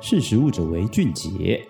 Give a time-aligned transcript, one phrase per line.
[0.00, 1.66] 识时务者为俊杰。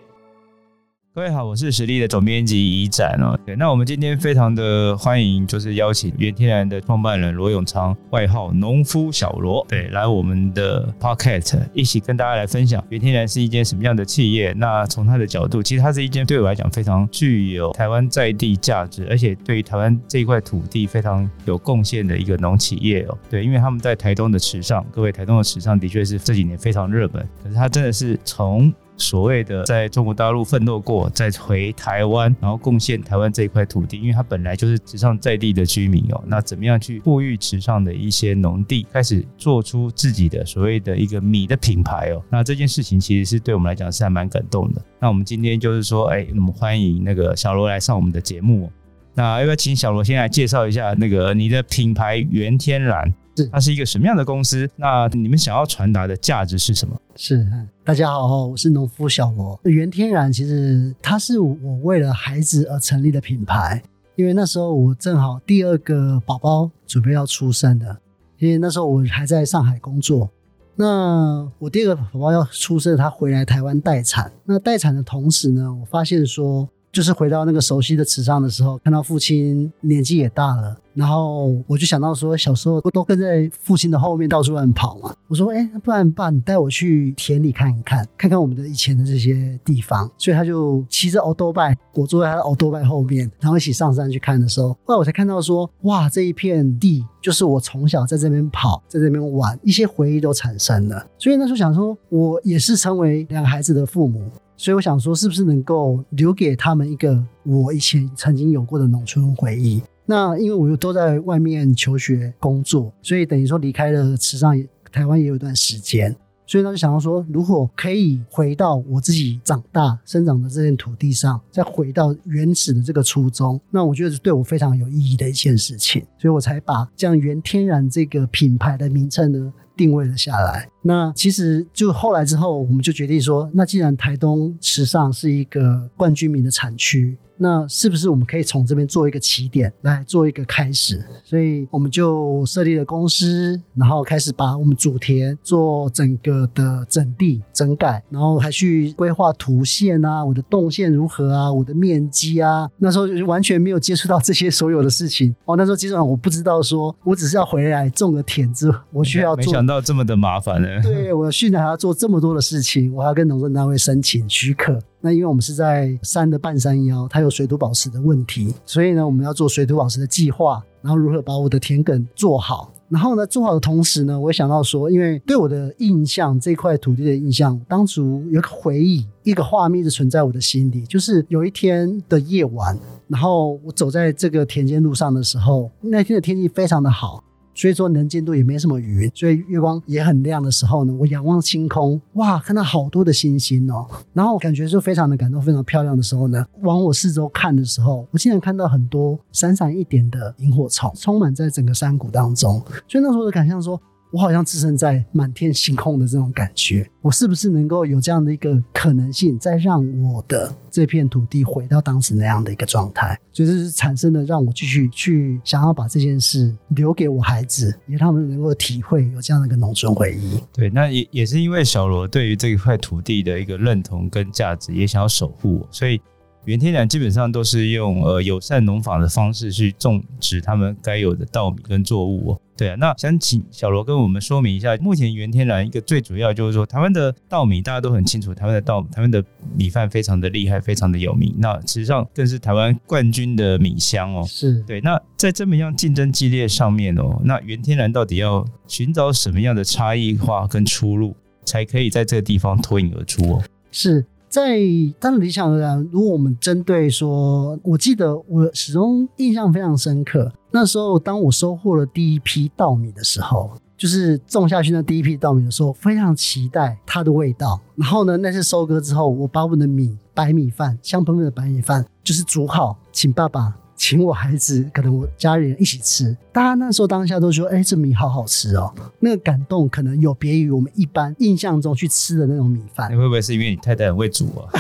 [1.19, 3.37] 各位好，我是实力的总编辑宜展哦。
[3.45, 14.53] 对，那我们今天非常的欢迎，就是邀请原天然的创办人罗永昌，外号农夫小罗，对，来我们的 pocket 一起跟大家来分享原天然是一间什么样的企业。
[14.53, 23.19] 那从他的角度，其实它是一间对我来讲非常具有台湾在地价值，而且对于台湾这一块土地非常有贡献的一个农企业哦。
[23.29, 36.23] 对，因为他们在台东的池上，各位台东的池上的确是这几年非常热门，可是它真的是从所谓的在中国大陆奋斗过，再回台湾，然后贡献台湾这一块土地，因为它本来就是池上在地的居民哦。
[36.27, 42.23] 那怎么样去富裕池上的一些农地，开始做出自己的所谓的一个米的品牌哦？
[42.29, 44.83] 那这件事情其实是对我们来讲是还蛮感动的。
[45.01, 48.71] 那我们今天就是说，哎，我们欢迎那个小罗来上我们的节目。
[49.15, 53.13] 那要不要请小罗先来介绍一下那个你的品牌原天然？
[53.39, 54.69] 是，它是一个什么样的公司？
[54.75, 57.01] 那你们想要传达的价值是什么？
[57.15, 57.47] 是，
[57.85, 59.59] 大家好，我是农夫小罗。
[59.63, 63.81] 原天然其实它是我为了孩子而成立的品牌，
[64.17, 67.97] 因为那时候我正好第二个宝宝准备要出生的，
[68.39, 70.29] 因为那时候我还在上海工作。
[70.75, 74.33] 那我第二个宝宝要出生，他回来台湾待产。
[74.45, 76.69] 那待产的同时呢，我发现说。
[76.91, 85.15] 就是回到那个熟悉的池上的时候，看到父亲年纪也大了，然后我就想到说，小时候不都跟在父亲的后面到处乱跑嘛？
[85.29, 90.11] 我说，哎，不然爸，你带我去田里看一看，看看我们的以前的这些地方。
[90.17, 101.07] 所以他就骑着欧兜拜，我坐在他的欧兜拜后面，然后一起上山去看的时候，后来我才看到说，哇，这一片地就是我从小在这边跑，在这边玩，一些回忆都产生了。
[101.19, 104.23] 所以那时候想说，我也是成为两个孩子的父母。
[104.61, 109.81] 所以我想说，是不是能够留给他们一个我以前曾经有过的农村回忆？
[110.05, 116.15] 那因为我又都在外面求学工作，所以等于说离开了池上，台湾也有一段时间。
[116.45, 126.03] 所以他就想到说，如果可以回到我自己长大生长的这片土地上，再回到原始的这个初衷，那我觉得是对我非常有意义的一件事情。
[126.19, 130.67] 所以我才把这样原天然这个品牌的名称呢，定位了下来。
[130.83, 137.19] 那其实就后来之后，我们就决定说，那既然台东池上是一个冠军米的产区。
[137.41, 141.01] 那是不是我们可以从这边做一个起点，来做一个开始？
[141.23, 152.69] 所以我们就设立了公司，然后开始把我们主田做整个的整地、整改，然后还去规划图线啊，我的动线如何啊，我的面积啊。
[152.77, 155.55] 那时候就完全没有接触到这些所有的事情 哦。
[155.55, 159.45] 那时候基本上我不知道说，我只是要回来种个田子，我需要做。
[159.45, 160.69] 没想到这么的麻烦呢。
[160.83, 164.79] 对，我现在还要做这么多的事情，我还要跟农政单位申请许可。
[165.01, 172.73] 那因为我们是在山的半山腰，它有水土保持的问题，所以呢，我们要做水土保持的计划，然后如何把我的田埂做好。
[172.89, 187.23] 然后呢，做好的同时呢，我想到说，因为对我的印象，这块土地的印象，当初有个回忆，一个画面一直存在我的心里，就是有一天的夜晚，然后我走在这个田间路上的时候，那天的天气非常的好。
[187.59, 203.81] 所以说能见度也没什么云，所以月光也很亮的时候呢，我仰望星空，哇，看到好多的星星哦，然后我感觉就非常的感动，非常漂亮的时候呢，往我四周看的时候，我竟然看到很多闪闪一点的萤火虫，充满在整个山谷当中，所以那时候的感想说。
[204.11, 213.19] 我好像置身在满天星空的这种感觉，我是不是能够有这样的一个可能性，再让我的这片土地回到当时那样的一个状态？
[213.33, 220.41] 所以这是产生了让我继续去想要把这件事留给我孩子，也让他们能够体会有这样的一个农村回忆。
[220.53, 226.01] 对，那也也是因为小罗对于这一块土地的一个认同跟价值，也想要守护，所以。
[226.49, 232.41] 原天然基本上都是用呃友善农法的方式去种植他们该有的稻米跟作物哦。
[232.57, 239.23] 对啊，那想请小罗跟我们说明一下，目前原天然一个最主要就是说，台湾的稻米大家都很清楚，台湾的稻台湾的
[239.59, 241.35] 米饭非常的厉害，非常的有名。
[241.37, 244.25] 那实际上更是台湾冠军的米香哦。
[244.27, 244.81] 是对。
[244.81, 253.43] 那在这么样竞争激烈上面哦，那原天然到底要寻找什么样的差异化跟出路，才可以在这个地方脱颖而出哦？
[253.71, 254.03] 是。
[254.29, 254.59] 在
[255.01, 260.31] 当然理想而言，如果我们针对说，我记得我始终印象非常深刻。
[260.51, 267.61] 那时候，当我收获了第一批稻米的时候，就是种下去那第一批稻米的时候，非常期待它的味道。
[267.75, 282.91] 然后呢，那次收割之后，我把我的米白米饭香喷喷的白米饭，就是煮好，请爸爸请我孩子，可能我家人一起吃，大家那时候当下都说：“哎、欸，这米好好吃哦。”那个感动可能有别于我们一般印象中去吃的那种米饭。
[282.93, 284.51] 你会不会是因为你太太很会煮啊？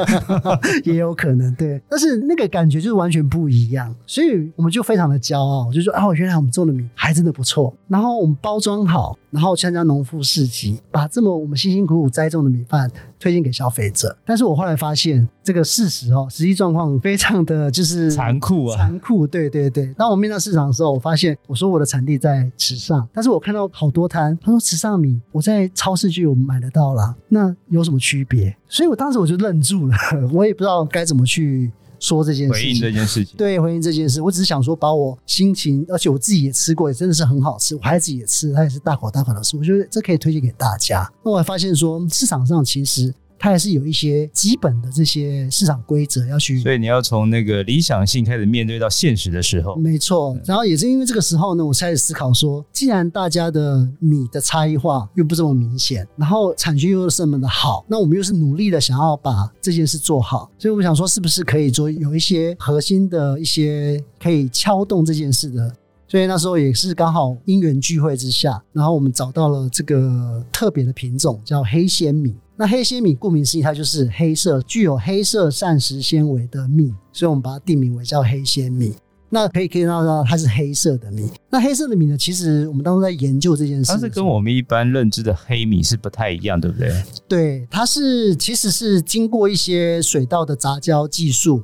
[0.84, 1.80] 也有可能，对。
[1.90, 9.16] 但是那个感觉就是完全不一样，所以我们就非常的骄傲，就说：“哦，原来我们做的米还真的不错。”然后我们包装好。
[9.30, 14.16] 然后参加农夫市集，把这么我们辛辛苦苦栽种的米饭推荐给消费者。
[14.24, 19.26] 但是我后来发现，这个事实哦，实际状况非常的就是 残酷啊，残酷。
[19.26, 19.92] 对对对。
[19.94, 28.56] 当我面到市场的时候，我发现，我说我的产地在池上，但是我看到好多摊，他说池上米我在超市就有买得到啦，那有什么区别？
[28.68, 29.96] 所以我当时我就愣住了，
[30.32, 31.72] 我也不知道该怎么去。
[31.98, 41.10] 说这件事情，回应这件事情，对，回应这件事，我只是想说，把我心情，而且我自己也吃过，也真的是很好吃，我孩子也吃，他也是大口大口的吃，我觉得这可以推荐给大家。
[41.24, 43.14] 那我还发现说，市场上其实。
[43.38, 50.36] 它还是有一些基本的这些市场规则要去，所以你要从那个理想性开始面对到现实的时候，没错。
[50.44, 65.72] 然后也是因为这个时候呢，我开始思考说，既然大家的米的差异化又不这么明显，然后产区又这么的好，那我们又是努力的想要把这件事做好，所以我想说，是不是可以做有一些核心的一些可以敲动这件事的？
[66.08, 72.34] 所以那时候也是刚好因缘聚会之下，然后我们找到了这个特别的品种，叫黑仙米。
[72.60, 78.96] 那黑纤米顾名思义，它就是黑色，具有黑色膳食纤维的米，所以我们把它定名为叫黑纤米。
[79.30, 81.30] 那可以可以看到它是黑色的米。
[81.50, 87.02] 那黑色的米呢，其实我们当初在研究这件事，它是跟我们一般认知的黑米是不太一样，对不对？
[87.28, 91.62] 对，它是其实是经过一些水稻的杂交技术。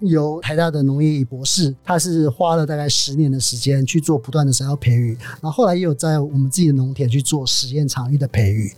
[0.00, 8.72] 由台大的农业博士，他是花了大概十年的时间去做不断的想要培育，然后后来也有在我们自己的农田去做实验场域的培育，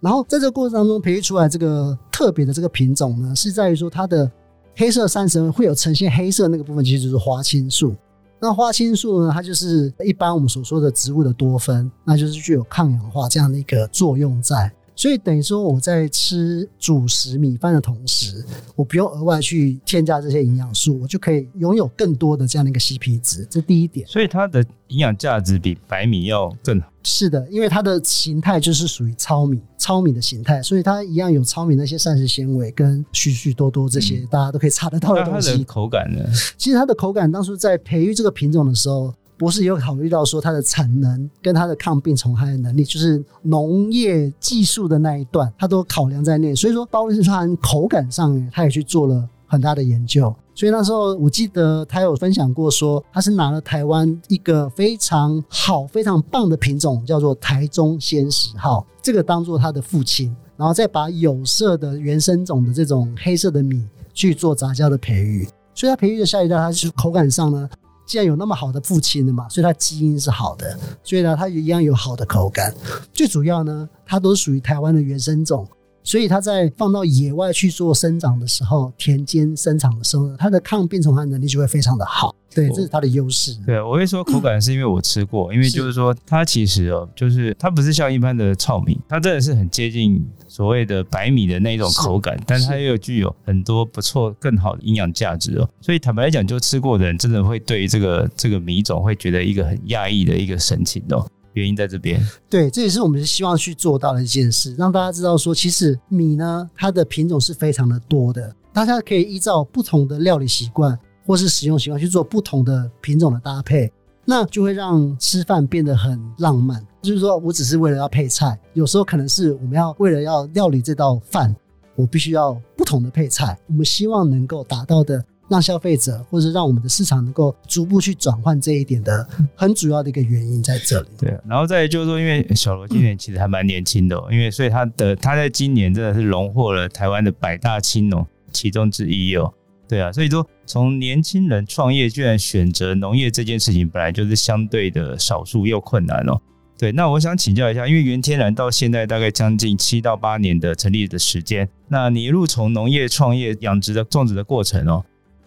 [0.00, 4.30] 然后在这个过程当中培育出来这个特别的这个品种呢，是在于说它的
[4.76, 7.94] 黑色膳食会有呈现黑色那个部分，其实就是花青素。
[8.40, 14.72] 那花青素呢，它就是一般我们所说的植物的多酚，那就是具有抗氧化这样的一个作用在。
[14.94, 18.44] 所以等于说，我在吃主食米饭的同时，
[18.76, 23.46] 我不用额外去添加这些营养素，我就可以拥有更多的这样的一个 CP 值。
[23.50, 24.06] 这第一点。
[24.06, 26.88] 所以它的营养价值比白米要更好。
[27.04, 35.52] 是的，因为它的形态就是属于糙米，糙米的形态，所以它一样有糙米那些膳食纤维跟许许多多这些大家都可以查得到的东西。
[35.52, 36.18] 它的口感呢？
[36.56, 39.12] 其实它的口感，当初在培育这个品种的时候。
[39.38, 46.54] 博士也有考虑到说它的产能跟它的抗病虫害的能力，就是农业技术的那一段，它都考量在内。
[46.54, 50.34] 所以说，包括是它口感上，他也去做了很大的研究。
[50.54, 63.82] 所以那时候我记得他有分享过说，他是拿了台湾一个非常好、非常棒的品种，叫做台中仙十号，这个当做他的父亲，然后再把有色的原生种的这种黑色的米
[64.12, 65.48] 去做杂交的培育。
[65.74, 67.68] 所以他培育的下一代，它是口感上呢。
[68.12, 72.70] 既然有那么好的父亲的嘛，所以他基因是好的，所以呢，他也一样有好的口感。
[73.10, 75.66] 最主要呢，它都属于台湾的原生种，
[76.04, 82.34] 所以它在放到野外去做生长的时候，田间生长的时候呢，它的抗病虫害能力就会非常的好。
[82.54, 83.56] 对，这是它的优势。
[83.64, 95.66] 对，我会说口感是因为我吃过，因为就是说它其实哦，就是它不是像一般的糙米，它真的是很接近所谓的白米的那种口感，但它又具有很多不错、更好的营养价值哦。
[95.80, 101.26] 所以坦白来讲，就吃过的人真的会对这个这个米种会觉得一个很讶异的一个神情哦。
[101.54, 102.20] 原因在这边。
[102.48, 110.98] 对，这也是我们希望去做到的一件事，让大家知道说，其实米呢，它的品种是非常的多的，大家可以依照不同的料理习惯。
[111.24, 113.88] 或是使用习惯去做不同的品种的搭配，
[114.24, 116.84] 那就会让吃饭变得很浪漫。
[117.00, 121.54] 就是说我只是为了要配菜，有时候可能是我们要为了要料理这道饭，
[121.94, 123.56] 我必须要不同的配菜。
[123.68, 131.08] 我们希望能够达到的，让消费者或者让我们的市场能够逐步去转换这一点的很主要的一个原因在这里。
[131.18, 139.52] 对，然后再就是说，因为小罗今年其实还蛮年轻的，因为所以他的他在今年真的是荣获了台湾的百大青农其中之一哦。
[139.86, 146.40] 对啊，所以说从年轻人创业居然选择农业这件事情，本来就是相对的少数又困难哦。
[146.78, 155.04] 对，那我想请教一下，因为原天然到现在大概将近七到八年的成立的时间，那你一路从农业创业、养殖的种植的过程哦，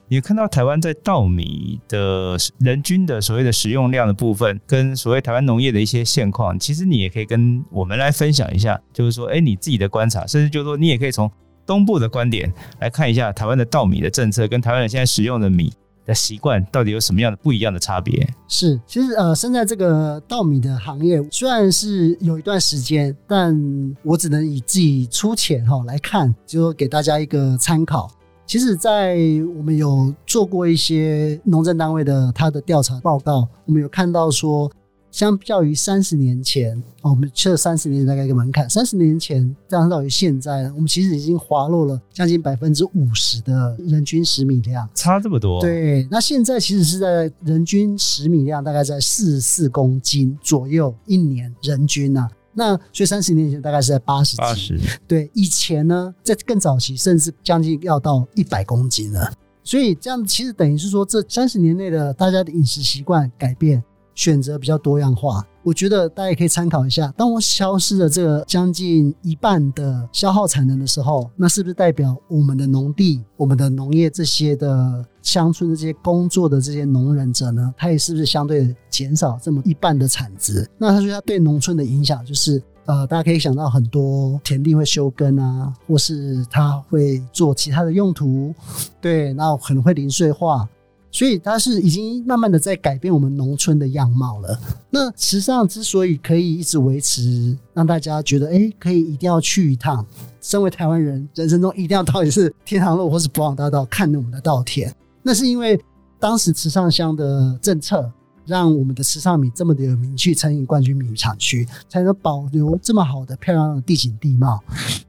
[0.07, 11.31] 你看到台湾在稻米的人均的所谓的使用量的部分，跟所谓台湾农业的一些现况，其实你也可以跟我们来分享一下，就是说，哎，你自己的观察，甚至就是说，你也可以从。
[11.67, 15.74] 东部的观点来看一下台湾的稻米的政策跟台湾人现在使用的米
[16.05, 18.24] 的习惯到底有什么样的不一样的差别？
[18.47, 28.12] 是，其实呃，现在这个稻米的行业虽然是有一段时间，但我只能以自己粗浅哈来看，就说给大家一个参考。
[28.48, 29.18] 其实，在
[29.58, 34.72] 我们有做过一些农政单位的他的调查报告，我们有看到说，
[35.12, 45.60] 相较于三十年前，哦，我们设三十年大概一个门槛，三十年前相较于现在，我们其实已经滑落了将近百分之五十的人均食米量，差这么多。
[45.60, 52.30] 对，那现在其实是在人均食米量大概在四十四公斤左右一年人均呐、啊。
[52.55, 59.31] 那所以三十年前大概是在八十，八十对，以前呢，在更早期甚至将近要到一百公斤了。
[59.63, 63.83] 所以这样其实等于是说，这三十年内的大家的饮食习惯改变，
[64.15, 65.45] 选择比较多样化。
[65.62, 67.12] 我觉得大家也可以参考一下。
[67.17, 77.74] 当我消失了这个将近一半的消耗产能的时候，那是不是代表我们的农地、我们的农业这些的乡村的这些工作的这些农人者呢？
[77.75, 80.69] 他也是不是相对减少这么一半的产值？
[80.77, 88.53] 那他说他对农村的影响就是，呃，大家可以想到很多田地会休耕啊，或是他会做其他的用途，
[89.01, 90.69] 对，那可能会零碎化。
[91.15, 94.60] 所以它是已经慢慢的在改变我们农村的样貌了。
[94.89, 100.05] 那池上之所以可以一直维持，让大家觉得哎，可以一定要去一趟。
[100.41, 104.93] 身为台湾人，人生中一定要到底是天堂路或是博朗大道看我们的稻田，
[105.24, 105.81] 那是因为
[106.19, 108.12] 当时池上乡的政策，
[108.45, 114.62] 让我们的池上米这么的有名，去参与冠军米产区，才能保留这么好的漂亮的地景地貌。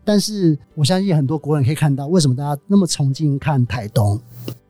[0.05, 4.21] 但是我相信很多国人可以看到，为什么大家那么崇敬看台东？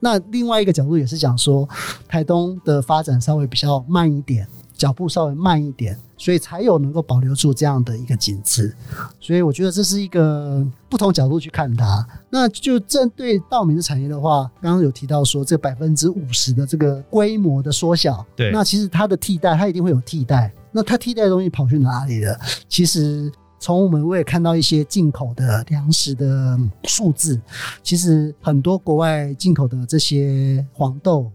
[0.00, 1.68] 那另外一个角度也是讲说，
[2.08, 8.74] 台东的发展稍微比较慢一点，脚步稍微慢一点，所以才有能够保留住这样的一个景致。
[9.20, 12.06] 所以我觉得这是一个不同角度去看它。
[12.30, 20.52] 那就针对稻米的产业的话，刚刚有提到说这百分之五十的这个规模的缩小，对，那其实它的替代，它一定会有替代。
[20.72, 22.38] 那它替代的东西跑去哪里了？
[22.68, 23.32] 其实。
[23.58, 27.40] 从我们我也看到一些进口的粮食的数字，
[27.82, 31.30] 其实很多国外进口的这些黄豆、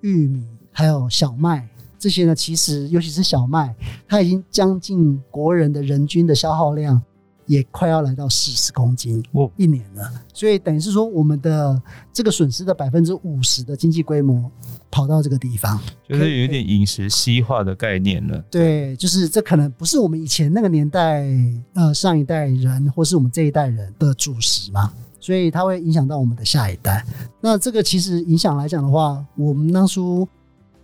[0.00, 3.74] 玉米还有小麦这些呢，其实尤其是小麦，
[4.08, 7.00] 它已经将近国人的人均的消耗量。
[7.46, 9.22] 也快要来到四十公斤，
[9.56, 11.80] 一年了，所以等于是说，我们的
[12.12, 14.50] 这个损失的百分之五十的经济规模
[14.90, 18.38] 跑到这个地方，就是有一点饮食西化的概念了。
[18.50, 21.26] 对，就是这可能不是我们以前那个年代，
[21.74, 27.04] 呃，上一代人或是我们这一代人的主食嘛，所以它会影响到我们的下一代。
[27.40, 30.26] 那这个其实影响来讲的话，我们当初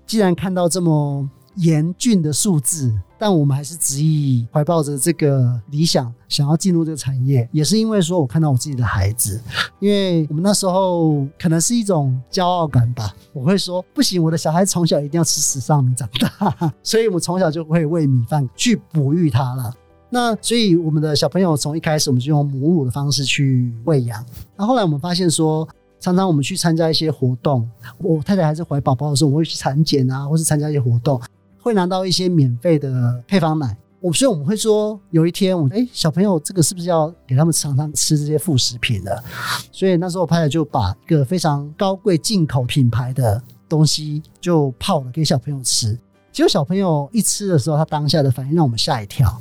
[0.07, 2.93] 既然看到这么严峻的数字。
[3.19, 9.39] 但我们还是执意怀抱着这个理想，想要进入这个产业，也是因为说我看到我自己的孩子，
[9.79, 13.15] 因为我们那时候可能是一种骄傲感吧。
[13.35, 19.71] 我会说不行，我的小孩从小一定要吃池上米长大， 所以我们从小就会喂米饭去哺育他了。
[20.09, 24.25] 那所以我们的小朋友从一开始我们就用母乳的方式去喂养。
[24.57, 25.69] 那后来我们发现说，
[26.01, 31.21] 常常我们去参加一些活动，我太太还是怀宝宝的时候，我会去产检啊，或是参加一些活动。
[31.71, 39.23] 会拿到一些免费的配方奶，我所以我们会说，有一天我哎，小朋友这个是不是要给他们常常吃这些副食品的？
[39.71, 45.97] 所以那时候我太太就把一个非常高贵进口品牌的东西就泡了给小朋友吃。
[46.33, 49.41] 结果小朋友一吃的时候，他当下的反应让我们吓一跳，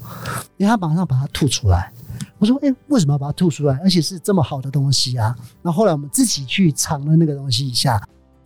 [0.58, 1.92] 因为他马上把它吐出来。
[2.38, 3.76] 我说哎，为什么要把它吐出来？
[3.82, 5.36] 而且是这么好的东西啊！
[5.64, 8.00] 那后来我们自己去尝了那个东西一下。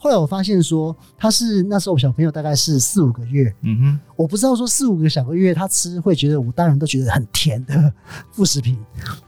[0.03, 7.93] 后来我发现说，他是那时候我小朋友大概是四五个月，嗯哼，我不知道说四五个小个月他吃会觉得我大人都觉得很甜的
[8.29, 8.77] 副食品，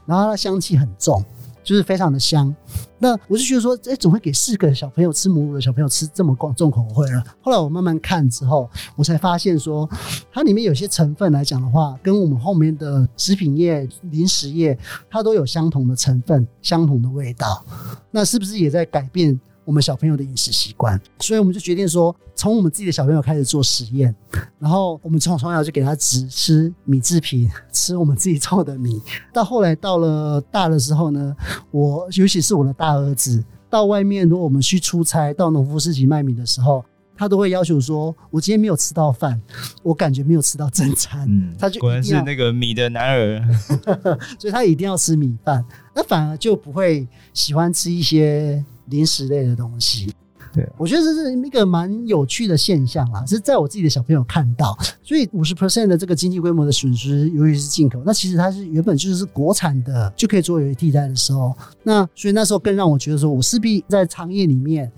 [0.04, 1.24] 然后它香气很重，
[1.64, 2.54] 就是非常的香。
[2.98, 7.24] 那我就觉得说，哎，总会给四个小朋友吃母乳的小朋友吃这么重口味了。
[7.40, 9.88] 后来我慢慢看之后，我才发现说，
[10.30, 14.78] 它里面有些成分来讲的话，跟我们后面的食品业、零食业，
[15.08, 17.64] 它都有相同的成分、相同的味道。
[18.10, 19.40] 那是不是也在改变？
[19.66, 24.14] 我们小朋友的饮食习惯，所以我们就决定说，从我们自己的小朋友开始做实验，
[24.60, 29.02] 然后我们从从小就给他只吃米制品，吃我们自己做的米。
[29.32, 31.36] 到后来到了大的时候呢，
[31.72, 36.84] 我尤其是我的大儿子，到外面如果我们去出差到农夫市集卖米的时候，
[37.16, 39.40] 他都会要求说：“我今天没有吃到饭，
[39.82, 43.42] 我感觉没有吃到正餐。”嗯，他就果然是那个米的男儿，
[44.38, 48.64] 所以他一定要吃米饭，那反而就不会喜欢吃一些。
[48.88, 50.12] 零食类的东西，
[50.52, 64.90] 对，我觉得这是一个蛮有趣的现象啦，是在我自己的小朋友看到，所以五十 percent 的这个经济规模的损失，由于是进口，那其实它是原本就是国产的就可以作为替代的时候，那所以那时候更让我觉得说，我势必在行业里面，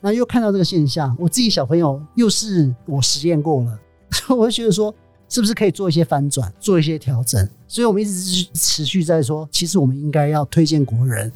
[0.00, 3.78] 那又看到这个现象，我自己小朋友又是我实验过了，
[4.10, 4.94] 所 以我就觉得说，
[5.28, 7.48] 是不是可以做一些翻转，做一些调整？
[7.66, 11.32] 所以我们一直是持续在说，其实我们应该要推荐国人。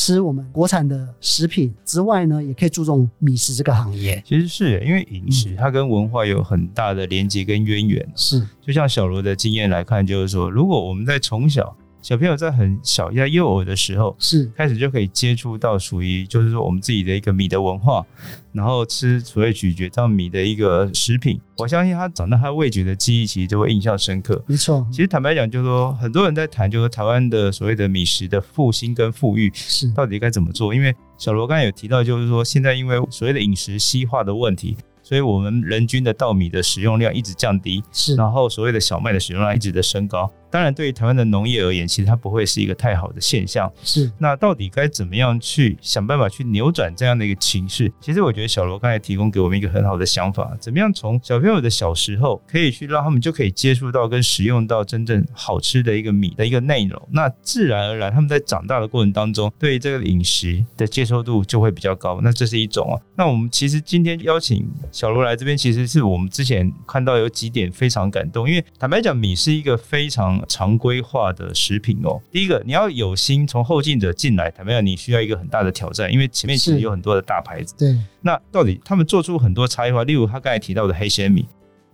[0.00, 4.22] 吃我们国产的食品之外呢，也可以注重米食这个行业。
[4.24, 8.08] 其实是因为饮食它跟文化有很大的连接跟渊源。
[8.14, 11.76] 是，就像小罗的经验来看，就是说，如果我们在从小。
[12.00, 18.04] 小朋友在很小，在幼儿的时候，是开始就可以接触到属于就是说我们自己的一个米的文化，
[18.52, 21.40] 然后吃所谓咀嚼到米的一个食品。
[21.58, 24.42] 我相信他长大，他味觉的记忆其实就会印象深刻。
[24.46, 30.74] 没错，其实坦白讲，就是说很多人在谈，就是台湾的所谓的米食的复兴跟富裕，是到底该怎么做？
[30.74, 34.76] 因为小罗刚才有提到，就是说现在因为所谓的饮食西化的问题。
[35.00, 40.30] 所以，我们人均的稻米的使用量一直降低，是，然后所谓的小麦的使用量一直的升高。
[40.50, 43.70] 当然，对于台湾的农业而言，其实它不会是一个太好的现象。
[43.82, 47.92] 是，那到底该怎么样去想办法去扭转这样的一个情绪？
[48.00, 62.20] 其实我觉得小罗刚才提供给我们一个很好的想法，怎么样从小朋友的小时候可以去让他们就可以接触到跟使用到真正好吃的一个米的一个内容，那自然而然他们在长大的过程当中，对于这个饮食的接受度就会比较高。
[62.22, 62.96] 那这是一种啊。
[63.16, 72.20] 那我们其实今天邀请小罗来这边，其实是我们之前看到有几点非常感动，因为坦白讲，米是一个非常常规化的食品哦。
[72.30, 77.74] 第一个，你要有心从后进者进来，坦白讲，你需要一个很大的挑战，因为前面其实有很多的大牌子。
[77.78, 77.98] 对。
[78.20, 81.46] 那到底他们做出很多差异化，例如他刚才提到的黑鲜米。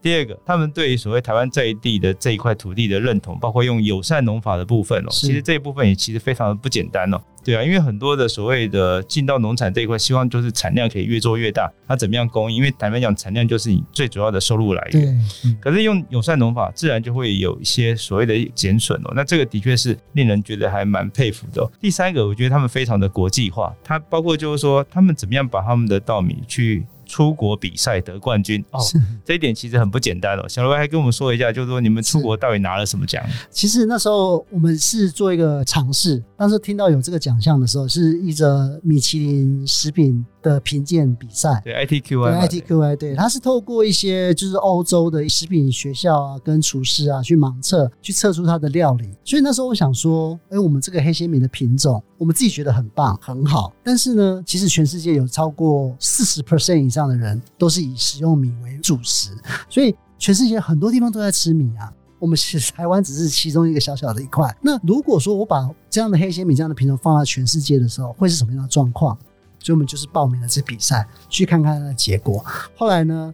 [0.04, 7.18] 第二个，他们对于所谓台湾在地的这一块土地的认同，包括用友善农法的部分哦，其实这一部分也其实非常的不简单哦。
[7.42, 12.58] 对啊，因为很多的所谓的进到农产这一块，希望就是产量可以越做越大，它怎么样供应？
[12.58, 15.18] 因为坦白讲，产量就是你最主要的收入来源。
[15.58, 19.12] 可是用友善农法，自然就会有一些所谓的减损哦。
[19.16, 21.70] 那这个的确是令人觉得还蛮佩服的哦。
[21.80, 26.84] 第三个，我觉得他们非常的国际化，它包括就是说，他们怎么样把他们的稻米去。
[27.06, 28.80] 出国比赛得冠军哦，
[29.24, 30.48] 这一点其实很不简单哦。
[30.48, 33.24] 小罗还跟我们说一下，就是说你们出国到底拿了什么奖？
[33.50, 49.08] 其实那时候我们是做一个尝试，当时听到有这个奖项的时候，是一则米其林食品的评鉴比赛，对 ITQI，对 ITQI，对，它是透过一些就是欧洲的食品学校啊，跟厨师啊去盲测，去测出它的料理。
[49.24, 53.72] 所以那时候我想说，哎，我们这个黑鲜米的品种，我们自己觉得很棒，很好。
[53.82, 59.30] 但是呢，其实全世界有超过四十 percent 以上的人都是以食用米为主食，
[59.70, 61.90] 所以全世界很多地方都在吃米啊。
[62.20, 64.54] 我们其实台湾只是其中一个小小的一块。
[64.62, 69.18] 那如果说我把这样的黑鲜米这样的品种放到全世界的时候，会是什么样的状况？
[69.64, 72.44] 所以我们就是报名了这比赛，去看看它的结果。
[72.76, 73.32] 后来呢，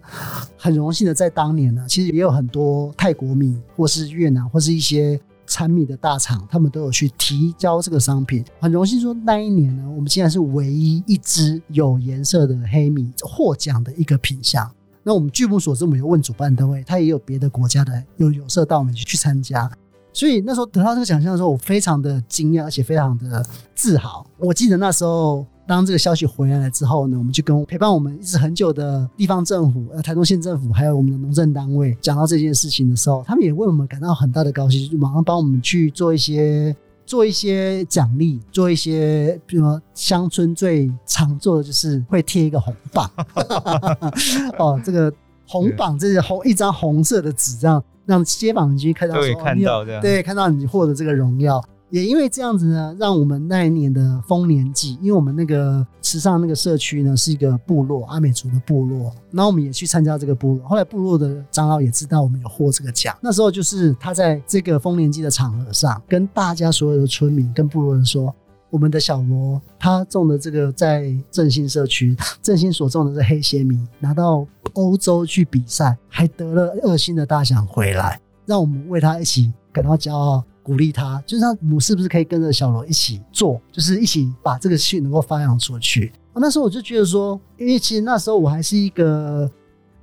[0.56, 8.44] 很荣幸的在当年呢，其实也有很多泰国米，或是越南，或是一些产米的大厂，他们都有去提交这个商品。
[8.60, 14.70] 很荣幸说，那一年呢，我们竟然是唯一一支有颜色的黑米获奖的一个品项。
[15.02, 19.68] 那我们据我所知，我们有问主办单位，他也有别的国家的有有色稻米去参加。
[20.12, 24.24] 所以那时候得到这个奖项的时候，我非常的惊讶，而且非常的自豪。
[24.38, 25.44] 我记得那时候。
[25.70, 36.74] 当这个消息回来了之后呢，我们就跟陪伴我们一直很久的地方政府，呃，台东县政府，还有我们的农政单位讲到这件事情的时候，他们也为我们感到很大的高兴，就马上帮我们去做一些
[37.06, 43.09] 做一些奖励，做一些，比如说乡村最常做的就是会贴一个红榜，
[44.59, 45.12] 哦，这个
[45.46, 51.62] 红榜，这是红一张红色的纸，这样让街坊邻居看到说，对，看到这样，对，看到你获得这个荣耀。
[51.90, 60.68] 也因为这样子呢，让我们那一年的丰年祭，因为我们那个池上那个社区呢是一个部落，阿美族的部落，然后我们也去参加这个部落。
[60.68, 68.33] 后来部落的长老也知道我们有获这个奖，那时候就是他在这个丰年祭的场合上，跟大家所有的村民跟部落人说，
[68.70, 80.44] 我们的小罗他种的这个在振兴社区，振兴所种的是黑纤米，拿到欧洲去比赛，还得了二星的大奖回来，让我们为他一起感到骄傲。
[80.70, 86.12] 鼓励他，就是他母是不是可以跟着小罗一起做，就是一起把这个戏能够发扬出去。
[86.33, 89.50] 那时候我就觉得说，因为其实那时候我还是一个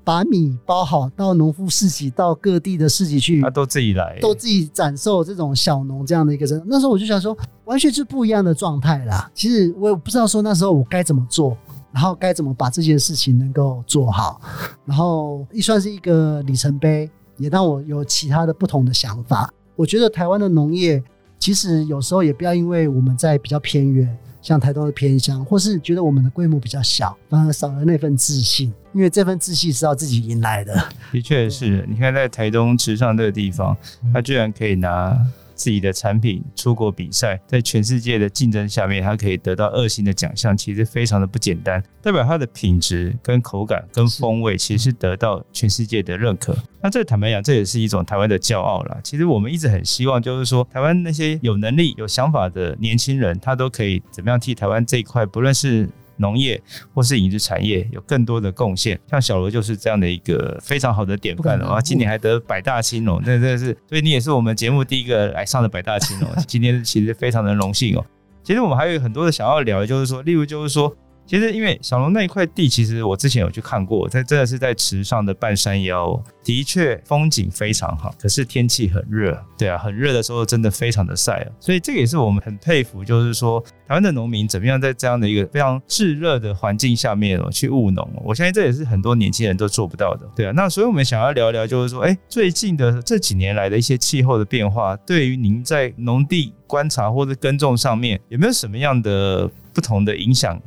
[0.03, 6.61] 把米包好到农夫市集，到各地的市集去，他都自己来，都自己展售这种小农这样的一个人。
[6.65, 9.31] 那时候我就想说，完全是不一样的状态啦。
[9.33, 11.57] 其实我也不知道说那时候我该怎么做，
[11.93, 14.41] 然后该怎么把这件事情能够做好，
[14.83, 19.49] 然后也算是一个里程碑，也让我有其他的不同的想法。
[19.77, 21.01] 我觉得台湾的农业，
[21.37, 28.73] 其实有时候也不要因为我们在比较偏远，像台东的偏乡，或是觉得我们的规模比较小，反而少了那份自信。
[28.91, 30.73] 因为这份自信是要自己赢来的。
[31.11, 33.77] 的确是，你看在台东池上这个地方，
[34.11, 35.15] 他居然可以拿
[35.57, 46.55] 自己的产品出国比赛，在全世界的竞争下面，它可以得到二星的奖项，其实非常的不简单，代表它的品质、跟口感、跟风味，其实是得到全世界的认可。
[46.81, 48.97] 那这坦白讲，这也是一种台湾的骄傲啦。
[49.03, 56.61] 其实我们一直很希望，就是说台湾那些有能力、有想法的年轻人，他都可以怎么样替台湾这一块，不论是农业
[56.93, 61.81] 或是影视产业有更多的贡献，像小罗就是这样的一个非常好的典范了啊！
[61.81, 66.29] 今年还得百大青龙，那真的是，所以你也是我们节目第一个来上的百大青龙。
[66.47, 68.05] 今天其实非常的荣幸哦。
[68.43, 70.95] 其实我们还有很多的想要聊的，就是说，例如就是说。
[71.27, 78.15] 其实，因为小龙那一块地，其实我之前有去看过，在真的是在池上的半山腰，的确风景非常好。
[78.17, 81.51] 可是天气很热，对啊，很热的时候真的非常的晒啊。
[81.59, 88.09] 所以这个也是我们很佩服，就是说台湾的农民怎么样在这样的一个非常炙热的环境下面哦去务农。
[88.23, 90.53] 我相信这也是很多年轻人都做不到的，对啊。
[90.55, 100.57] 那所以我们想要聊一聊，就是说，哎，最近的这几年来的一些气候的变化，对于您在农地观察或者耕种上面有没有什么样的不同的影响？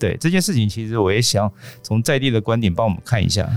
[0.00, 1.48] 对这件事情，其实我也想
[1.82, 3.48] 从在地的观点帮我们看一下。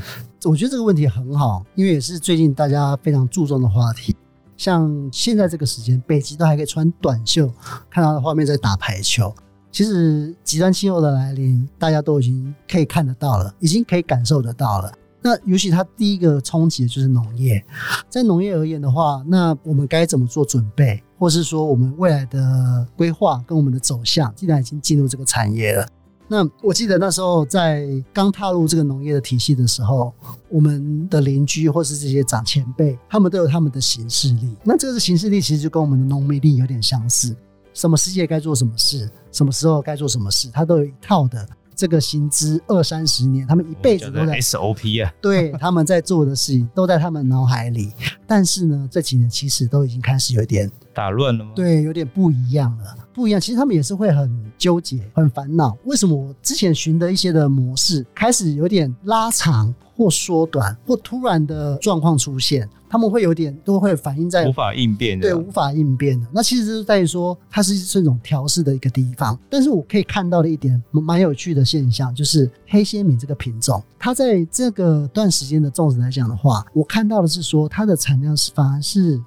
[0.43, 4.13] 我觉得这个问题很好，因为也是最近大家非常注重的话题。
[4.57, 7.51] 像现在这个时间，北极都还可以穿短袖，
[7.89, 9.33] 看到的画面在打排球。
[9.71, 14.93] 其实极端气候的来临，大家都已经可以看得到了，已经可以感受得到了。
[15.21, 17.65] 那尤其它第一个冲击的就是农业，
[18.09, 25.87] 在农业而言的话，那我们该怎么做准备，或是说我们未来的规划跟我们的走向，既然已经进入这个产业了。
[26.27, 30.13] 那我记得那时候在刚踏入这个农业的体系的时候，
[30.49, 34.55] 我们的邻居或是这些长前辈，他们都有他们的行事力。
[34.63, 37.35] 那这个行事力其实就跟我们的农民力有点相似，
[37.73, 41.47] 什么时节该做什么事，什么时候该做什么事，他都有一套的。
[41.75, 47.91] 这个行之二三十年，他们一辈子都在 SOP 啊，对，他们在做的事情都在他们脑海里。
[48.27, 51.51] 但是呢，这几年其实都已经开始有点打乱了吗？
[51.55, 52.95] 对，有点不一样了。
[53.13, 55.77] 不一样，其实他们也是会很纠结、很烦恼。
[55.85, 62.67] 为什么我之前寻的一些的模式开始有点拉长或缩短，或突然的状况出现？
[62.89, 66.27] 他们会有点都会反映在无法应变的，对，无法应变的。
[66.31, 69.35] 那其实就是在于说，它是这种调试的一个地方。
[69.49, 79.19] 但是我可以看到的一点蛮有趣的现象，就是黑仙米这个品种，它在这个段时间的种植来讲的话，我看到的是说，它的产量是反而是。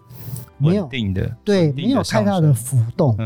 [0.59, 3.17] 没有定的，对，没有太大的浮动，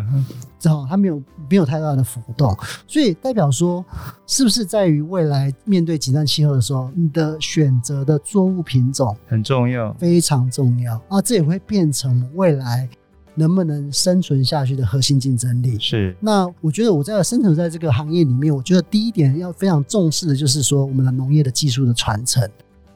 [0.58, 2.56] 知道、嗯、它没有没有太大的浮动，
[2.88, 3.84] 所以代表说，
[4.26, 11.22] 是不是在于未来面对极端气候的时候，你的选择的作物品种很重要，非常重要啊！
[11.22, 12.88] 这也会变成未来
[13.36, 15.78] 能不能生存下去的核心竞争力。
[15.78, 22.48] 是，那我觉得我在生存在这个行业里面，我觉得第一点要非常重视的就是说，我们的农业的技术的传承。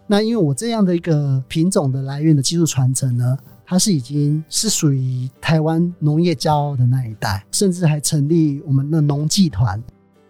[0.06, 3.38] 那因为我这样的一个品种的来源的技术传承呢。
[3.66, 9.82] 它是已经是属于台湾农业骄傲的那一代，甚至还成立我们的农技团，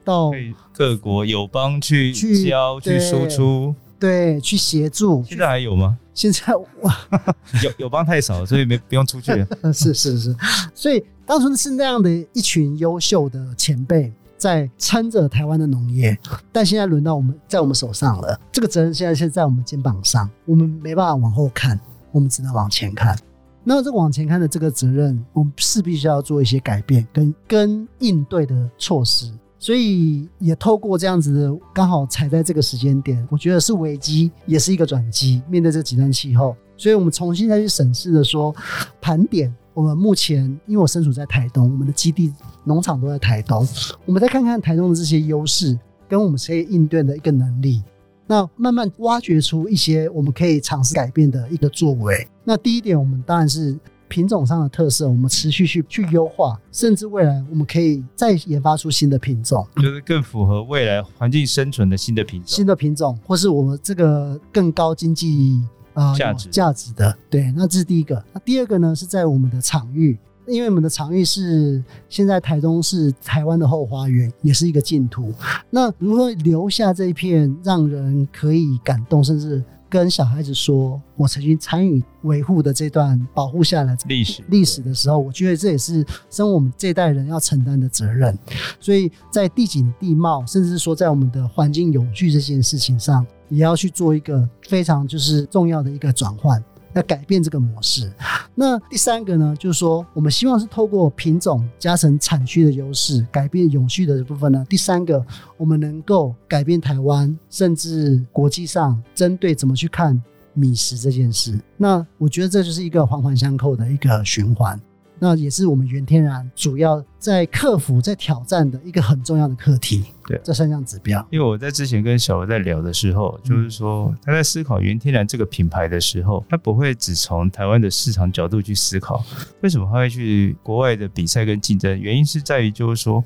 [0.05, 0.31] 到
[0.73, 2.13] 各国友邦去
[2.45, 5.25] 教、去输出，对，去协助。
[5.25, 5.99] 现在还有吗？
[6.15, 6.97] 现在哇，
[7.65, 9.33] 友友邦太少，所以没不用出去。
[9.75, 10.37] 是是是，
[10.73, 16.17] 所以当初是那样的一群优秀的前辈在撑着台湾的农业，
[16.53, 21.81] 但现在轮到我们在我们手上了，这个责任现在是在我们肩膀上，我们没办法往后看。
[22.15, 23.19] 我们只能往前看，
[23.65, 29.33] 那这往前看的这个责任，我们势必须要做一些改变跟跟应对的措施。
[29.59, 35.43] 所以也透过这样子的，刚好踩在这个时间点，我觉得是危机，也是一个转机。
[35.49, 38.55] 面对这个极端气候，所以我们重新再去审视的说，
[39.01, 43.67] 盘点我们目前，因为我身处在台东，我们的基地农场都在台东，
[44.07, 45.77] 我们再看看台东的这些优势，
[46.09, 47.83] 跟我们可以应对的一个能力。
[48.27, 52.27] 那慢慢挖掘出一些我们可以尝试改变的一个作为。
[52.45, 62.49] 那第一点，我们当然是品种上的特色，我们持续去去优化，甚至未来我们可以再研发出新的品种，就是更符合未来环境生存的新的品种。
[62.49, 65.61] 新的品种，或是我们这个更高经济
[65.95, 67.17] 啊价值价值的。
[67.29, 68.23] 对，那这是第一个。
[68.33, 70.19] 那第二个呢，是在我们的场域。
[70.47, 75.33] 因为我们的场域是现在台东是台湾的后花园，也是一个净土。
[75.71, 88.37] 那如何留下这一片让人可以感动，甚至跟小孩子说，我曾经参与维护的这段保护下来历史历史的时候，我觉得这也是身为我们这一代人要承担的责任。
[88.81, 96.63] 所以在地景地貌，甚至是说在我们的环境永续这件事情上，也要去做一个非常就是重要的一个转换。
[96.95, 98.11] 要改变这个模式。
[98.55, 104.65] 那第三个呢，就是说，我们希望是透过品种加成产区的优势，改变永续的这部分呢。
[104.69, 105.25] 第三个，
[105.57, 110.21] 我们能够改变台湾，甚至国际上针对怎么去看
[110.53, 111.59] 米食这件事。
[111.77, 114.81] 那我觉得这就是一个环环相扣的一个循环。
[115.19, 120.05] 那也是我们原天然主要在克服、在挑战的一个很重要的课题。
[120.27, 121.27] 对，这三项指标。
[121.31, 129.25] 因为我在之前跟小罗在聊的时候，就是说他在思考原天然这个品牌的时候，他不会只从台湾的市场角度去思考。
[129.61, 131.99] 为什么他会去国外的比赛跟竞争？
[132.01, 133.23] 原因是在于就是说。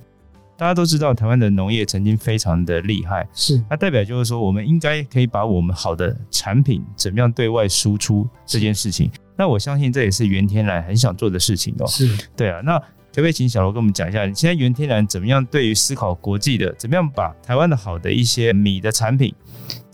[0.58, 9.08] 大家都知道，台湾的农业曾经非常的厉害，是它代表就是说，我们应该可以把我们好的产品怎么样对外输出这件事情。
[9.36, 11.86] 那我相信这也是袁天然很想做的事情哦。
[11.86, 19.32] 是对啊，那可不可以请小罗跟我们讲一下，你现在袁天然怎么样对于思考国际的，怎么样把台湾的好的一些米的产品？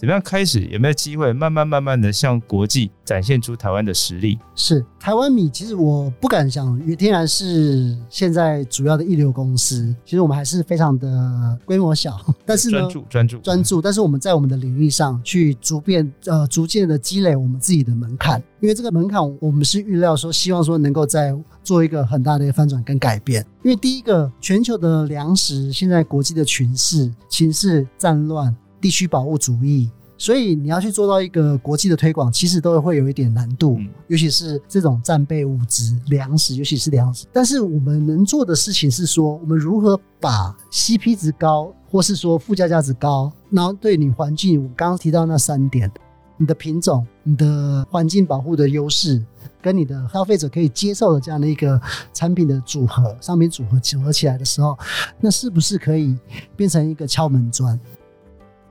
[0.05, 0.61] 怎么样开始？
[0.67, 4.39] 有没有机会慢慢慢慢的向国际展现出台湾的实力？
[4.55, 9.97] 是台湾米，其实我不敢想，原天然是现在主要的一流公司。
[10.05, 13.81] 其实我们还是非常的规模小，但是呢，专注专注专注。
[13.81, 23.43] 但是我们在我们的领域上去逐渐呃逐渐的积累我们自己的门槛，因为这个门槛我们是预料说，希望说能够在做一个很大的一个翻转跟改变。
[23.63, 28.55] 因为第一个，全球的粮食现在国际的群势、情势、战乱。
[28.85, 37.25] 地区保护主义，所以你要去做到一个国际的推广，其实都会有一点难度，嗯、尤其是这种战备物资、粮食，尤其是粮食。
[37.33, 45.91] 但是我们能做的事情是说，我们如何把 CP 值高，或是说附加价值高，然后对你环境，我刚刚提到那三点，
[46.37, 49.25] 你的品种、你的环境保护的优势，
[49.63, 51.81] 跟你的消费者可以接受的这样的一个
[52.13, 54.79] 产品的组合、商品组合组合起来的时候，
[55.21, 56.15] 那是不是可以
[56.55, 57.81] 变成一个敲门砖？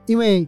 [0.06, 0.46] 因为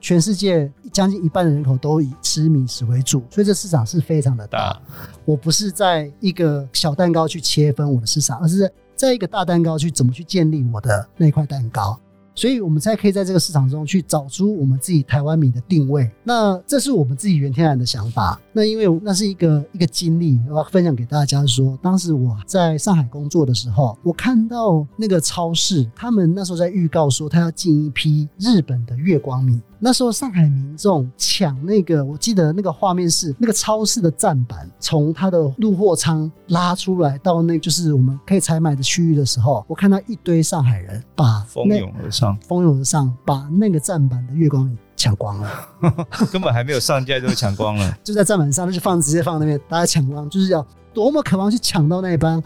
[0.00, 4.80] 全世界将近一半的人口都以吃米食为主，所以这市场是非常的大。
[5.24, 11.98] 我不是在一个小蛋糕去切分我的市场，而是在一个大蛋糕去怎么去建立我的那块蛋糕。
[12.36, 16.08] 所以，我们才可以在这个市场中去找出我们自己台湾米的定位。
[16.22, 18.38] 那这是我们自己原天然的想法。
[18.52, 29.58] 那因为那是一个一个经历，我要分享给大家说，当时我在上海工作的时候，我看到那个超市，他们那时候在预告说，他要进一批日本的月光米。
[29.78, 45.50] 那时候上海民众抢那个，我记得那个画面是那个超市的站板从他的入货仓拉出来到那就是我们可以采买的区域的时候，我看到一堆上海人把蜂拥而上，蜂拥而上把那个站板的月光米抢光了，
[46.32, 52.42] 根本还没有上架就抢光了， 就在站板上，那就放直接放那边，大家抢光，就是要多么渴望去抢到那一班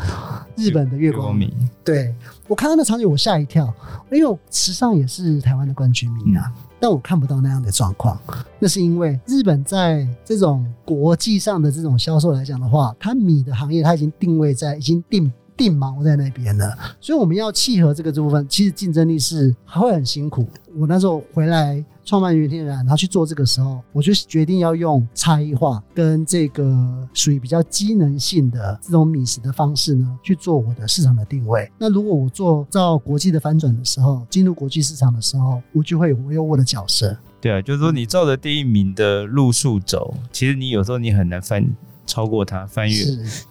[0.56, 1.54] 日本的月光米。
[1.84, 2.14] 对，
[2.48, 3.72] 我看到那场景，我吓一跳，
[4.10, 6.52] 因为池上也是台湾的冠军米啊。
[6.82, 8.18] 但我看不到那样的状况，
[8.58, 20.46] 那是因为日本在这种国际上的这种销售来讲的话，它米的行业它已经定位在已经定定锚在那边的，所以我们要契合这个这部分，其实竞争力是还会很辛苦。
[20.74, 21.84] 我那时候回来。
[22.02, 31.70] 创办云天然，然后去做这个时候，我就决定要用差异化跟这个属于比较机能性的这种米食的方式呢，去做我的市场的定位。
[31.78, 37.16] 那如果我做到国际的翻转的时候，进入国际市场的时候，我就会有我有我的角色。
[37.40, 41.64] 对啊，就是说你照着第一名的路数走，其实你有时候你很难翻
[42.06, 42.96] 超过它，翻越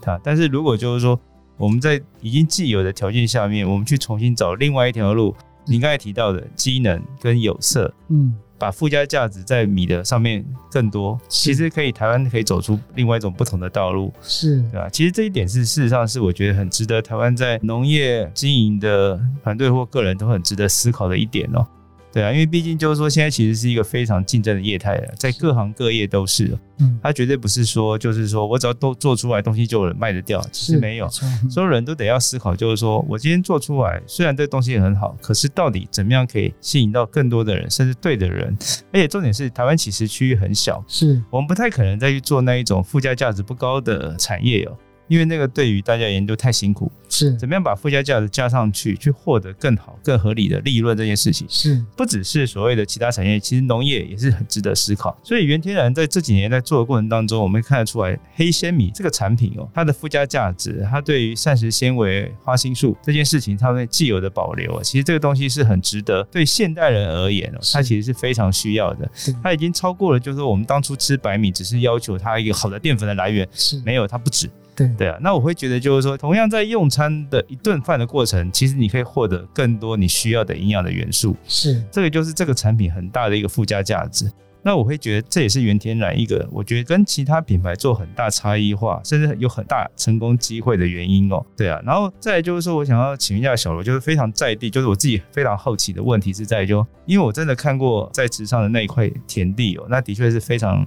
[0.02, 0.20] 它。
[0.22, 1.18] 但是如果就是说
[1.60, 5.36] 我们在已经既有的条件下面，我们去重新找另外一条路，
[5.68, 8.34] 你刚才提到的机能跟有色，嗯。
[8.58, 14.90] 把附加价值在米的上面更多，其实可以台湾可以走出另外一种不同的道路，是对吧？
[14.90, 21.66] 其实这一点是事实上是我觉得很值得台湾在农业经营的团队或个人都很值得思考的一点哦。
[22.12, 26.58] 对啊，因为毕竟就是说，现在其实是一个非常竞争的业态了，在各行各业都是。
[26.80, 31.08] 嗯，它绝对不是说，就是说我只要都做出来东西就有人卖得掉，其实没有，
[31.50, 38.58] 所有人都得要思考，就是说我今天做出来，虽然这个东西很好，可是到底怎么样可以吸引到更多的人，甚至对的人？
[38.94, 44.78] 而且重点是，台湾其实区域很小，是我们不太可能再去做那一种附加价值不高的产业哦。
[45.10, 55.18] 因为那个对于大家研究太辛苦，是怎么样把附加价值加上去，去获得更好、更合理的利润这件事情，是不只是所谓的其他产业，其实农业也是很值得思考。
[55.24, 69.10] 所以原天然在这几年在做的过程当中，我们看得出来，黑鲜米这个产品哦，它的附加价值，它对于膳食纤维、花青素这件事情，它们既有的保留，其实这个东西是很值得对现代人而言哦，它其实是非常需要的。
[69.42, 74.48] 它已经超过了，就是说我们当初吃白米只是要求它一个好的淀粉的来源，是没有，它不止。
[74.88, 81.36] 对对啊，那我会觉得就是说，同样在用餐的一顿饭的过程，其实你可以获得更多你需要的营养的元素。
[81.46, 84.32] 是，这个就是这个产品很大的一个附加价值。
[84.62, 91.42] 那我会觉得这也是原天然一个，我觉得跟其他品牌做很大差异化，甚至有很大成功机会的原因哦。
[91.56, 100.86] 对啊，然后再来就是说我想要请一下小罗，就是非常在地，就是我自己非常好奇的问题是在于就，因为我真的看过在池上的那一块田地哦，那的确是非常。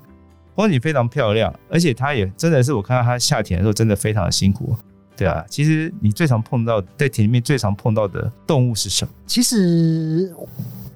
[0.54, 4.74] 风景非常漂亮，而且它也真的是我看到它下田的时候，真的非常的辛苦。
[5.14, 9.12] 对啊，其实你最常碰到在田里面最常碰到的动物是什么？
[9.26, 10.34] 其实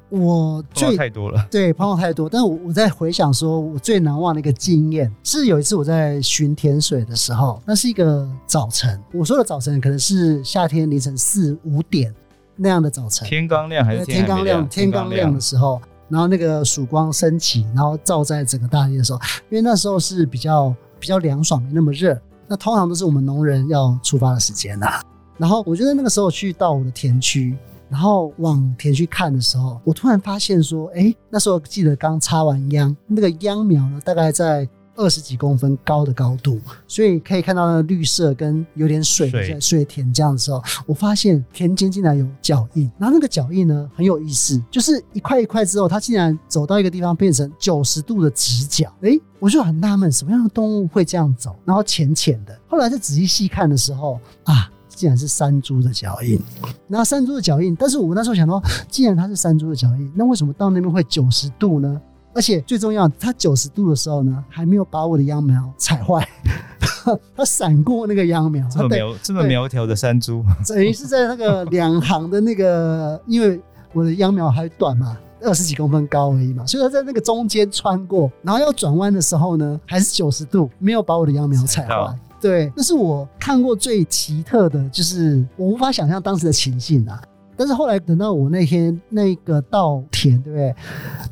[0.09, 2.29] 我最太多了，对，碰到太多。
[2.29, 8.99] 但是我我在回想说，我最难忘的一个经验是有一次我在巡田水的时候，那是一个早晨。
[9.13, 12.13] 我说的早晨可能是夏天凌晨四五点
[12.57, 14.67] 那样的早晨，天刚亮还是天刚亮？
[14.69, 19.19] 天刚亮的时候，然后那个曙光升起，然后照在整个大地的时候，
[19.51, 22.19] 因为那时候是比较比较凉爽，没那么热。
[22.49, 25.01] 那通常都是我们农人要出发的时间呐。
[25.37, 27.57] 然后我觉得那个时候去到我的田区，
[27.89, 34.69] 然后往田区看的时候，我突然发现说，哎，那时候记得刚插完秧，那个秧苗呢，大概在。
[34.97, 51.55] 二十几公分高的高度，所以可以看到那个绿色跟有点水在水田这样的时候，我发现田间竟然有脚印，然后那个脚印呢很有意思，就是一块一块之后，它竟然走到一个地方变成九十度的直角，诶，我就很纳闷，什么样的动物会这样走？
[51.65, 56.41] 然后浅浅的，后来再仔细细看的时候，啊，竟然是山猪的脚印。
[56.87, 62.01] 那山猪的脚印，但是我那时候想到，既然它是山猪的脚印，那为什么到那边会九十度呢？
[62.37, 66.29] 而且最重要，它九十度的时候呢，还没有把我的秧苗踩坏，
[67.35, 68.69] 它闪过那个秧苗。
[68.69, 73.59] 这么苗这么苗条的山猪，等于是在那个两行的那个，因为
[73.95, 82.15] 我的秧苗还短嘛，二十几公分高而已嘛，所以它在那个中间穿过，然后要转弯的时候呢，还是九十度，没有把我的秧苗踩坏。
[82.39, 87.19] 对，那是我看过最奇特的，就是我无法想象当时的情形啊。
[87.57, 90.77] 但是后来等到我那天那个稻田，对不对？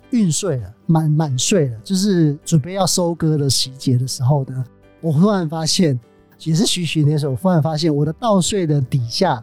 [0.08, 4.64] 运穗了，满满穗了，就是准备要收割的时节的时候呢，
[5.00, 5.98] 我忽然发现，
[6.40, 9.42] 也是徐徐那时候，我忽然发现我的稻穗的底下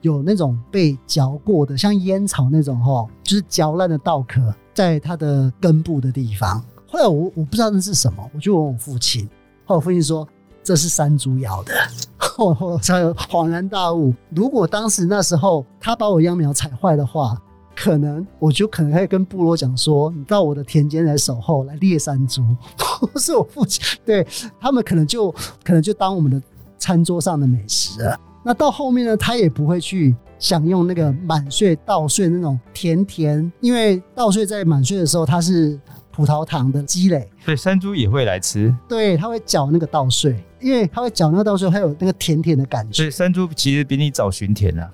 [0.00, 6.62] 有那种被嚼过的，像烟草那种哈，就是嚼烂的稻壳，在它的根部的地方。
[6.86, 9.28] 后来我我不知道那是什么，我就问我父亲，
[9.64, 10.26] 后来我父亲说。
[10.64, 11.72] 这是山猪咬的，
[12.38, 14.14] 我才恍然大悟。
[14.30, 17.36] 如果当时那时候他把我秧苗踩坏的话，
[17.74, 22.42] 可能我就可能会跟部落讲说：“你到我的田间来守候，来猎山猪。
[23.16, 24.26] ”是我父亲，对
[24.60, 25.30] 他们可能就
[25.64, 26.40] 可能就当我们的
[26.78, 28.18] 餐桌上的美食了。
[28.44, 35.78] 那到后面呢，他也不会去享用那个满穗稻穗那种甜甜，因为稻穗在满穗的时候，它是。
[36.14, 38.74] 葡萄糖的积累，所以山猪也会来吃。
[38.88, 42.96] 对，它会嚼那个稻穗，因为它会嚼那个稻穗，还有那个甜甜的感觉。
[42.96, 44.90] 所以山猪其实比你早巡田啊，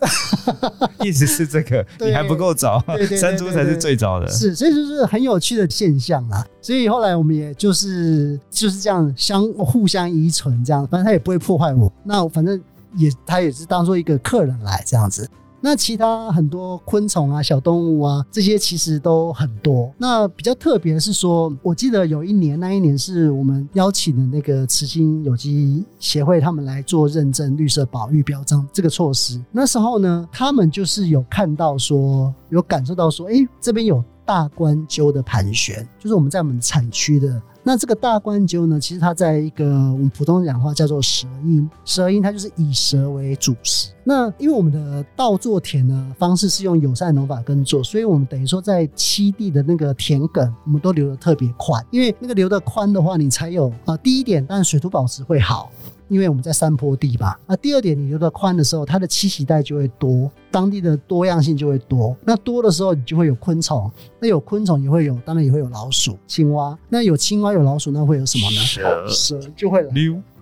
[1.01, 2.83] 一直是这个，你还不够早，
[3.19, 4.29] 山猪才是最早的。
[4.29, 6.47] 是，所以就是很有趣的现象啦。
[6.63, 11.93] 所以后来我们也就是就是这样相互相依存，这样，反正它也不会破坏我。
[12.05, 12.61] 那反正
[12.95, 15.29] 也它也是当做一个客人来这样子。
[15.61, 19.93] 那其他很多昆虫啊、小动物啊，这些其实都很多。
[19.99, 29.43] 那比较特别的是说，我记得有一年，那一年是我们邀请的那个慈心有机协会，他们来做认证绿色保育表彰这个措施。
[29.51, 37.41] 那时候呢，他们就是有看到说，有感受到说，哎、这边有大关鸠的盘旋，就是我们在我们产区的。
[37.63, 43.91] 那这个大关鸠呢，其实它在一个我们普通讲话叫做蛇鹰，蛇鹰它就是以蛇为主食。
[44.05, 53.97] 那因为我们的稻作田呢方式是用友善农法耕作，所以我们等于说在七地的那个田埂，我们都留得特别宽，因为那个留得宽的话，你才有啊。
[53.97, 55.71] 第一点，但水土保持会好。
[56.09, 62.17] 因为我们在山坡地嘛，那第二点，你留得宽的时候，它的栖息带就会多，当地的多样性就会多。
[62.25, 66.77] 那多的时候，你就会有昆虫，那有昆虫也会有，当然也会有老鼠、青蛙。
[66.89, 68.57] 那有青蛙有老鼠，那会有什么呢？
[68.59, 69.93] 蛇，蛇就会来。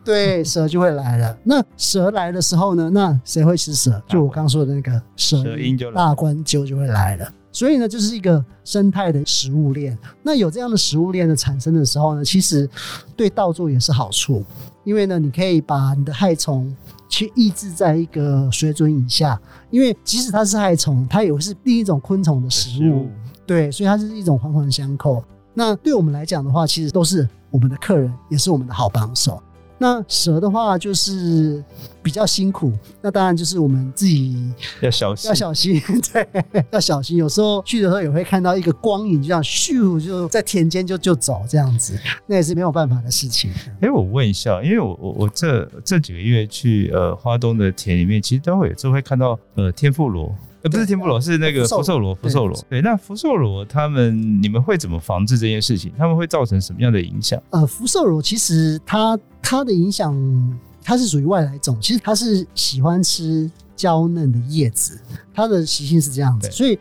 [0.05, 1.37] 对，蛇就会来了。
[1.42, 2.88] 那蛇来的时候呢？
[2.88, 4.00] 那谁会吃蛇？
[4.07, 7.29] 就我刚说的那个蛇，蛇鹰就大冠鸠就会来了。
[7.50, 9.98] 所以呢，就是一个生态的食物链。
[10.22, 12.70] 那有这样的食物链的产生的时候呢，其实
[13.16, 14.44] 对稻作也是好处，
[14.87, 16.72] 因为呢，你可以把你的害虫
[17.09, 19.38] 去抑制在一个水准以下。
[19.68, 22.83] 因为即使它是害虫，它也是另一种昆虫的食物。
[22.85, 23.09] 食物
[23.44, 25.25] 对，所以它是一种环环相扣。
[25.53, 29.42] 那对我们来讲的话，其实都是我们的客人，也是我们的好帮手。
[29.79, 31.62] 那蛇的话就是
[32.03, 36.27] 比较辛苦，那当然就是我们自己要小心，要小心， 对，
[36.71, 37.17] 要小心。
[37.17, 43.51] 有时候去的时候也会看到一个光影，就这样咻就在田间就就走这样子，那也是没有办法的事情。
[43.81, 50.35] 哎、欸，我问一下，因为我我我这这几个月去呃花东的田里面，其实待会有时候会看到呃天妇罗。
[50.68, 52.14] 不是天妇罗，是那个福寿螺。
[52.14, 55.92] 福寿螺，对，那福寿螺他们，你们会怎么防治这件事情？
[55.96, 57.42] 他们会造成什么样的影响？
[57.50, 60.14] 呃，福寿螺其实它它的影响，
[60.83, 65.00] 它是属于外来种，其实它是喜欢吃娇嫩的叶子，
[65.35, 66.79] 它的习性是这样子，所以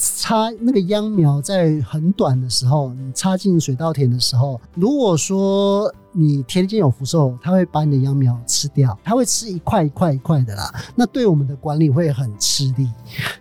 [0.00, 10.72] 插那个秧苗在很短的时候，你插进水稻田的时候，如果说你田间有福寿，它会把你的秧苗吃掉，它会吃一块一块一块的啦。
[10.96, 12.88] 那对我们的管理会很吃力，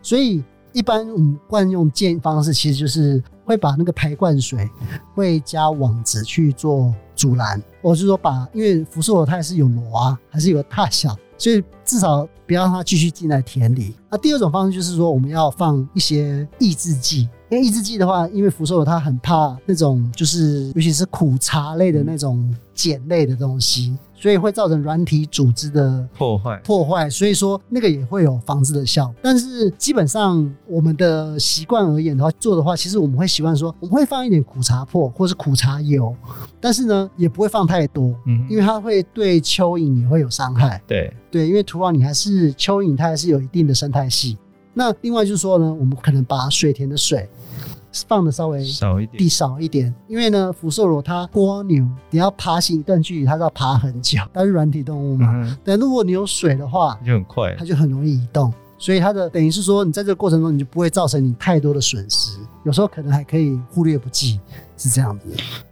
[0.01, 4.69] 所以一般我们惯用建方式，其实就是会把那个排灌水
[5.15, 11.13] 会加网子去做阻拦，我是说把，因为福寿螺它也是有螺啊，还是有大小。
[11.38, 13.93] 所以至少不要让它继续进来田里。
[14.09, 17.28] 那第二种方式就是说，我们要放一些抑制剂。
[17.49, 23.97] 因为抑制剂的话，因为福寿螺它很怕那种，就是尤其是苦茶类的那种碱类的东西。
[24.20, 29.15] 所以会造成软体组织的破坏，破坏，所以说那个也会有防治的效果。
[29.22, 36.13] 但是基本上我们的习惯而言的话，做的话，其实我们会习惯说，我们会放一点苦茶粕或是苦茶油，
[36.59, 40.82] 但是呢，也不会放太多，嗯，因为它会对蚯蚓也会有伤害。
[40.86, 44.38] 对对，因为土壤里还是蚯蚓，它还是有一定的生态系。
[44.74, 47.30] 那另外就是说呢，我们可能把水田的水。
[48.07, 55.31] 放的稍微少一点，地少一点，因为呢，福寿螺它蜗牛，你要爬行一段距离，它都要爬很久，它是软体动物嘛。
[55.33, 58.53] 嗯、但如果你有水的话，就很快，它就很容易移动。
[58.77, 64.39] 所以它的等于是说，你在这个过程中，你就不会造成你太多的损失，有时候可能还可以忽略不计。
[64.80, 65.25] 是这样子，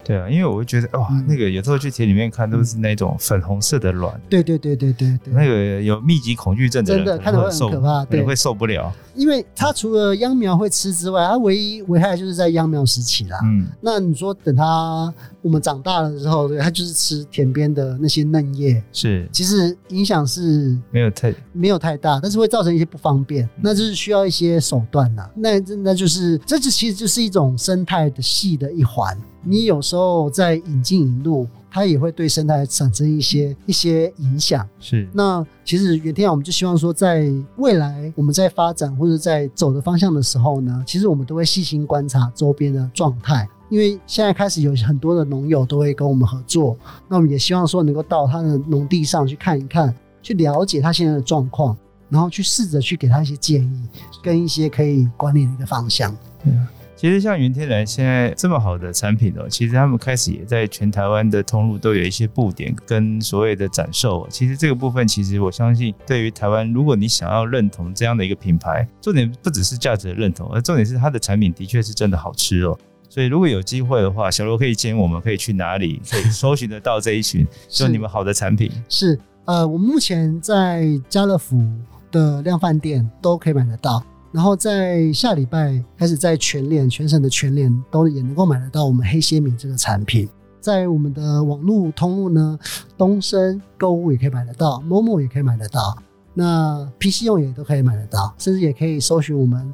[0.03, 8.93] 对啊，因为我会觉得哇，那个有时候去田里面看都是那种粉红色的卵，对对对对对对，那个有密集恐惧症的人真的看着会很可怕，对，会受不了。
[9.15, 13.39] 因为它除了秧苗会吃之外，它唯一危害就是在秧苗时期啦。
[13.45, 25.27] 嗯，那你说等它我们长大了之后，对，它就是吃田边的那些嫩叶，是，其实影响是没有太没有太大，但是会造成一些不方便，那就是需要一些手段呐。
[25.33, 28.96] 那那就是这就其实就是一种生态的系的一环。
[29.43, 34.67] 你有时候在引进引入，它也会对生态产生一些一些影响。
[34.79, 46.77] 是，那其实原天啊，我们就希望说，在未来我们在发展或者在走的方向的时候呢，其实我们都会细心观察周边的状态，因为现在开始有很多的农友都会跟我们合作，
[47.07, 51.77] 那我们也希望说能够到他的农地上去看一看，去了解他现在的状况，
[52.09, 53.83] 然后去试着去给他一些建议，
[54.21, 56.13] 跟一些可以管理的一个方向。
[56.43, 56.67] 嗯。
[56.97, 64.27] 其实像云天然现在这么好的产品哦，其实他们开始也在全台湾的通路都有一些布点跟所谓的展售。
[64.31, 72.75] 其实这个部分，其实我相信对于台湾，如果你想要认同这样的一个品牌，重点不只是价值的认同，而重点是它的产品的确是真的好吃哦。
[73.07, 78.71] 所以如果有机会的话，小罗可以建议我们可以去哪里可以搜寻得到这一群， 就你们好的产品。
[78.89, 81.63] 是，呃，我们目前在家乐福
[82.11, 84.03] 的量贩店都可以买得到。
[84.31, 90.29] 然后在下礼拜开始，在全联、全省的全联都也能够买得到我们黑蝎米这个产品。
[90.59, 92.59] 在我们的网络通路呢，
[92.97, 95.97] 东升购物也可以买得到，Momo 也可以买得到，
[96.33, 99.73] 那 PC 用也都可以买得到，甚至也可以搜寻我们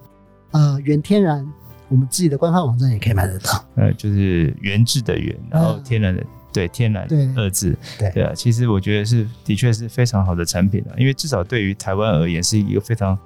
[0.52, 1.52] 呃原天然，
[1.90, 3.66] 我们自己的官方网站也可以买得到。
[3.76, 13.18] 呃，就是原质的原，然后天然的、呃、对天然对二字对对啊，其实我觉得是的确是非常好的产品啊，因为至少对于台湾而言是一个非常。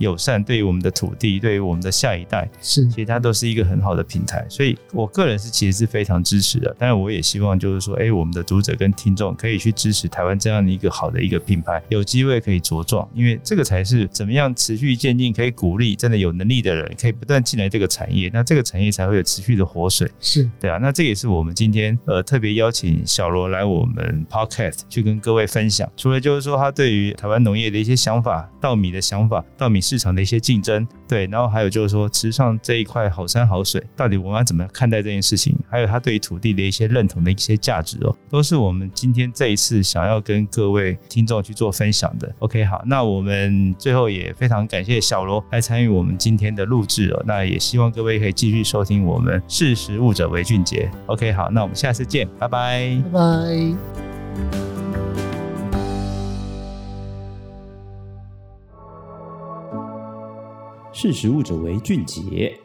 [0.00, 6.74] 友善对于我们的土地，对于我们的下一代，是其实它都是一个很好的平台，所以我个人是其实是非常支持的。
[6.78, 20.10] 但是，我也希望就是说，哎，我们的读者跟听众可以去支持台湾这样的一个好的一个品牌，有机会可以茁壮，因为这个才是怎么样持续渐进，可以鼓励真的有能力的人可以不断进来这个产业，那这个产业才会有持续的活水。
[20.18, 35.52] 是对啊，那这也是我们今天呃特别邀请小罗来我们 Podcast 去跟各位分享，除了就是说他对于台湾农业的一些想法、稻米的想法、稻米市场的一些竞争，对，然后还有就是说，池上这一块好山好水，到底我们要怎么看待这件事情？
[35.68, 42.32] 还有他对于土地的一些认同的一些价值哦，都是我们今天这一次想要跟各位听众去做分享的。
[42.38, 50.88] OK，好，那我们最后也非常感谢小罗来参与我们今天的录制哦，那也希望各位可以继续收听我们识食物者为俊杰。
[51.06, 54.69] OK，好，那我们下次见，拜拜，拜拜。
[60.92, 62.58] 识时务者为俊杰。